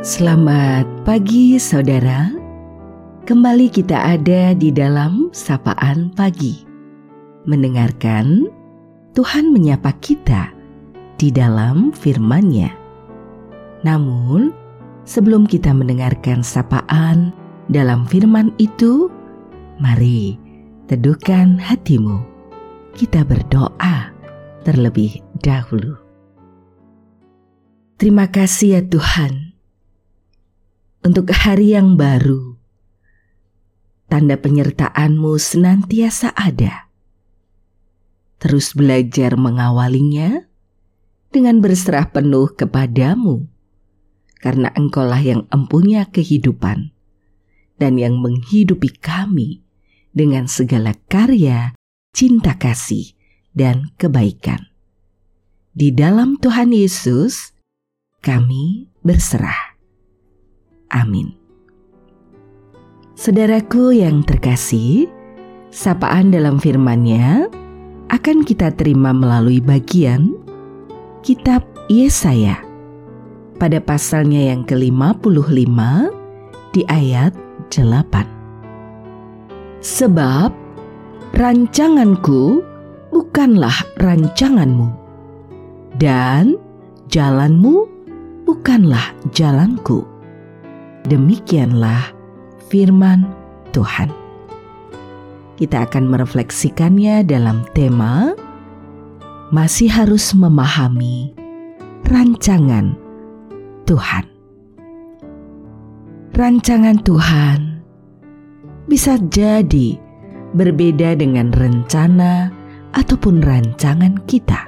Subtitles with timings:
[0.00, 2.32] Selamat pagi saudara.
[3.28, 6.64] Kembali kita ada di dalam sapaan pagi.
[7.44, 8.48] Mendengarkan
[9.12, 10.56] Tuhan menyapa kita
[11.20, 12.72] di dalam firman-Nya.
[13.84, 14.56] Namun
[15.04, 17.36] sebelum kita mendengarkan sapaan
[17.68, 19.12] dalam firman itu
[19.84, 20.40] Mari
[20.88, 22.24] teduhkan hatimu.
[22.96, 24.16] Kita berdoa
[24.64, 25.92] terlebih dahulu.
[28.00, 29.49] Terima kasih ya Tuhan
[31.00, 32.60] untuk hari yang baru.
[34.10, 36.90] Tanda penyertaan-Mu senantiasa ada.
[38.40, 40.50] Terus belajar mengawalinya
[41.30, 43.46] dengan berserah penuh kepadamu,
[44.42, 46.90] karena Engkaulah yang empunya kehidupan
[47.78, 49.62] dan yang menghidupi kami
[50.10, 51.72] dengan segala karya,
[52.10, 53.14] cinta kasih,
[53.54, 54.68] dan kebaikan.
[55.70, 57.54] Di dalam Tuhan Yesus,
[58.18, 59.69] kami berserah.
[60.90, 61.38] Amin.
[63.14, 65.06] Saudaraku yang terkasih,
[65.70, 67.46] sapaan dalam firman-Nya
[68.10, 70.34] akan kita terima melalui bagian
[71.22, 72.58] kitab Yesaya
[73.60, 75.78] pada pasalnya yang ke-55
[76.72, 77.36] di ayat
[77.68, 79.84] 8.
[79.84, 80.50] Sebab
[81.36, 82.64] rancanganku
[83.12, 84.88] bukanlah rancanganmu
[86.00, 86.56] dan
[87.12, 87.84] jalanmu
[88.48, 90.08] bukanlah jalanku
[91.10, 92.14] Demikianlah
[92.70, 93.26] firman
[93.74, 94.14] Tuhan.
[95.58, 98.30] Kita akan merefleksikannya dalam tema
[99.50, 101.34] masih harus memahami
[102.06, 102.94] rancangan
[103.90, 104.22] Tuhan.
[106.30, 107.82] Rancangan Tuhan
[108.86, 109.98] bisa jadi
[110.54, 112.54] berbeda dengan rencana
[112.94, 114.62] ataupun rancangan kita.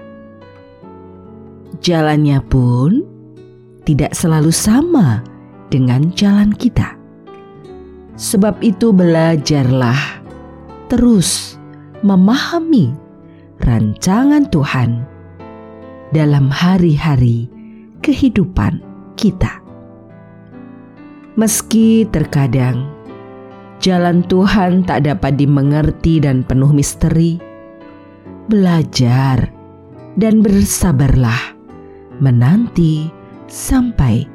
[1.78, 3.06] Jalannya pun
[3.86, 5.31] tidak selalu sama
[5.72, 7.00] dengan jalan kita.
[8.20, 10.20] Sebab itu, belajarlah
[10.92, 11.56] terus
[12.04, 12.92] memahami
[13.64, 15.08] rancangan Tuhan
[16.12, 17.48] dalam hari-hari
[18.04, 18.84] kehidupan
[19.16, 19.64] kita.
[21.40, 22.92] Meski terkadang
[23.80, 27.40] jalan Tuhan tak dapat dimengerti dan penuh misteri,
[28.52, 29.48] belajar
[30.20, 31.56] dan bersabarlah
[32.20, 33.08] menanti
[33.48, 34.28] sampai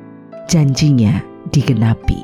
[0.47, 1.21] janjinya
[1.51, 2.23] digenapi.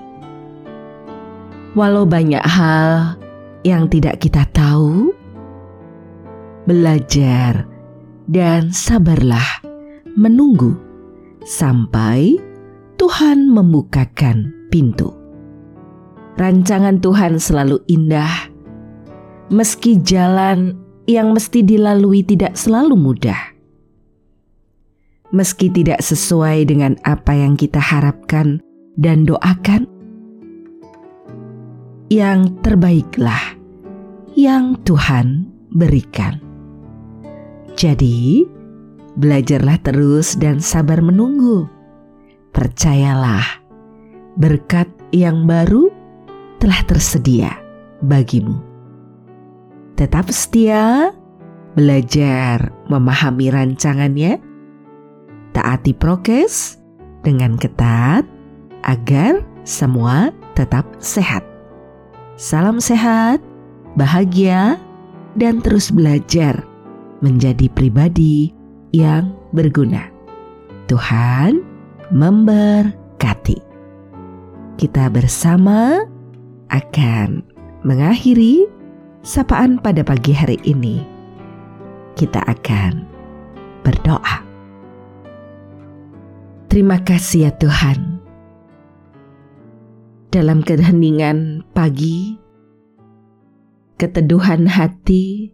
[1.75, 3.19] Walau banyak hal
[3.67, 5.11] yang tidak kita tahu,
[6.66, 7.67] belajar
[8.25, 9.63] dan sabarlah
[10.16, 10.78] menunggu
[11.44, 12.39] sampai
[12.97, 15.11] Tuhan membukakan pintu.
[16.34, 18.50] Rancangan Tuhan selalu indah,
[19.53, 20.73] meski jalan
[21.05, 23.53] yang mesti dilalui tidak selalu mudah
[25.33, 28.61] meski tidak sesuai dengan apa yang kita harapkan
[28.95, 29.89] dan doakan?
[32.13, 33.57] Yang terbaiklah
[34.38, 36.38] yang Tuhan berikan.
[37.73, 38.45] Jadi,
[39.17, 41.66] belajarlah terus dan sabar menunggu.
[42.53, 43.66] Percayalah,
[44.38, 45.89] berkat yang baru
[46.61, 47.57] telah tersedia
[48.05, 48.61] bagimu.
[49.97, 51.09] Tetap setia,
[51.73, 54.53] belajar memahami rancangannya
[55.53, 56.81] taati prokes
[57.24, 58.28] dengan ketat
[58.84, 61.41] agar semua tetap sehat.
[62.36, 63.40] Salam sehat,
[63.96, 64.75] bahagia,
[65.40, 66.66] dan terus belajar
[67.24, 68.52] menjadi pribadi
[68.91, 70.12] yang berguna.
[70.91, 71.64] Tuhan
[72.12, 73.58] memberkati.
[74.75, 76.03] Kita bersama
[76.74, 77.46] akan
[77.88, 78.68] mengakhiri
[79.24, 81.06] sapaan pada pagi hari ini.
[82.20, 83.08] Kita akan
[83.81, 84.53] berdoa.
[86.73, 88.17] Terima kasih ya Tuhan.
[90.34, 92.34] Dalam keheningan pagi,
[94.01, 95.53] keteduhan hati,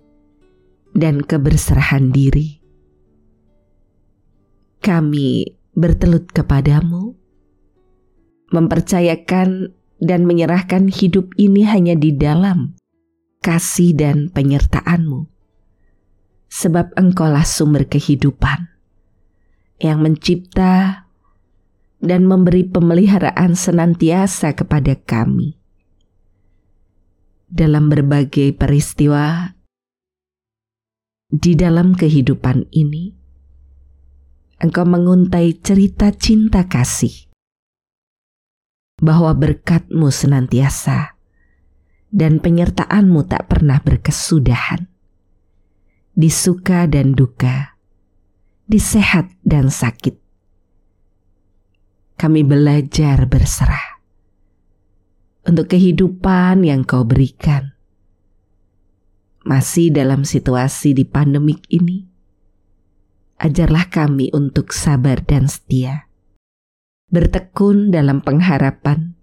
[0.96, 2.64] dan keberserahan diri,
[4.80, 7.20] kami bertelut kepadamu,
[8.56, 12.80] mempercayakan dan menyerahkan hidup ini hanya di dalam
[13.44, 15.28] kasih dan penyertaanmu,
[16.48, 18.72] sebab engkaulah sumber kehidupan
[19.84, 21.09] yang mencipta
[22.00, 25.60] dan memberi pemeliharaan senantiasa kepada kami.
[27.50, 29.52] Dalam berbagai peristiwa
[31.30, 33.16] di dalam kehidupan ini,
[34.60, 37.32] Engkau menguntai cerita cinta kasih,
[39.00, 41.16] bahwa berkatmu senantiasa
[42.12, 44.92] dan penyertaanmu tak pernah berkesudahan,
[46.12, 47.80] di suka dan duka,
[48.68, 50.20] di sehat dan sakit,
[52.20, 54.04] kami belajar berserah
[55.48, 57.72] untuk kehidupan yang kau berikan.
[59.48, 62.04] Masih dalam situasi di pandemik ini,
[63.40, 66.12] ajarlah kami untuk sabar dan setia,
[67.08, 69.16] bertekun dalam pengharapan,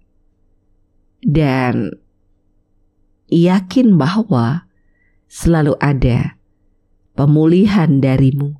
[1.21, 1.93] dan
[3.29, 4.65] yakin bahwa
[5.29, 6.41] selalu ada
[7.13, 8.57] pemulihan darimu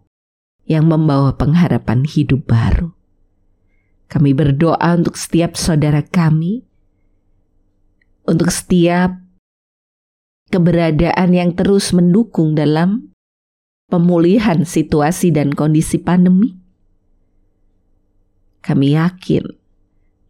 [0.70, 2.97] yang membawa pengharapan hidup baru.
[4.08, 6.64] Kami berdoa untuk setiap saudara kami,
[8.24, 9.20] untuk setiap
[10.48, 13.12] keberadaan yang terus mendukung dalam
[13.92, 16.56] pemulihan situasi dan kondisi pandemi.
[18.64, 19.44] Kami yakin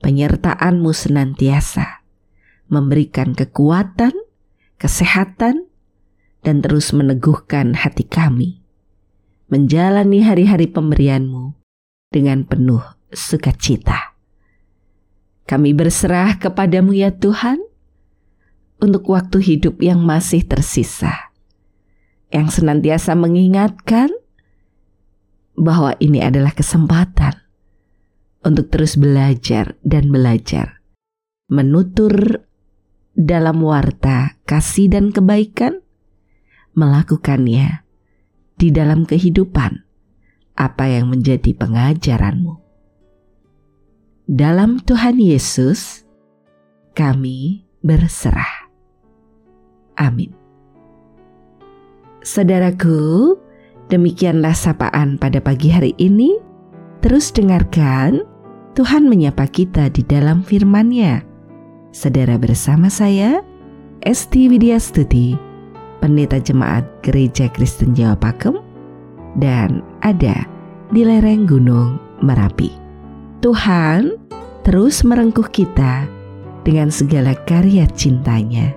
[0.02, 2.02] penyertaan-Mu senantiasa
[2.70, 4.14] memberikan kekuatan,
[4.82, 5.70] kesehatan,
[6.42, 8.62] dan terus meneguhkan hati kami
[9.48, 11.56] menjalani hari-hari pemberian-Mu
[12.12, 14.18] dengan penuh sukacita.
[15.48, 17.64] Kami berserah kepadamu ya Tuhan
[18.84, 21.32] untuk waktu hidup yang masih tersisa.
[22.28, 24.12] Yang senantiasa mengingatkan
[25.56, 27.48] bahwa ini adalah kesempatan
[28.44, 30.84] untuk terus belajar dan belajar.
[31.48, 32.44] Menutur
[33.16, 35.80] dalam warta kasih dan kebaikan,
[36.76, 37.88] melakukannya
[38.60, 39.88] di dalam kehidupan
[40.60, 42.67] apa yang menjadi pengajaranmu.
[44.28, 46.04] Dalam Tuhan Yesus,
[46.92, 48.68] kami berserah.
[49.96, 50.36] Amin.
[52.28, 53.40] Saudaraku,
[53.88, 56.36] demikianlah sapaan pada pagi hari ini.
[57.00, 58.28] Terus dengarkan,
[58.76, 61.24] Tuhan menyapa kita di dalam firman-Nya.
[61.96, 63.40] Saudara bersama saya,
[64.04, 65.40] Esti Widya Stuti,
[66.04, 68.60] Pendeta Jemaat Gereja Kristen Jawa Pakem,
[69.40, 70.44] dan ada
[70.92, 72.87] di lereng Gunung Merapi.
[73.48, 74.20] Tuhan
[74.68, 76.04] terus merengkuh kita
[76.68, 78.76] dengan segala karya cintanya.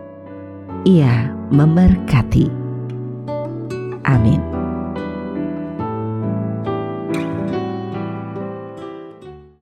[0.87, 2.47] Ia memberkati.
[4.07, 4.60] Amin.